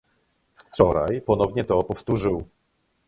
[0.53, 2.45] Wczoraj ponownie to powtórzył